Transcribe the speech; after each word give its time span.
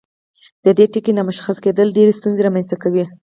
د 0.65 0.67
دې 0.77 0.85
ټکي 0.93 1.11
نامشخص 1.17 1.57
کیدل 1.65 1.87
ډیرې 1.97 2.17
ستونزې 2.19 2.41
رامنځته 2.45 2.75
کوي. 2.83 3.03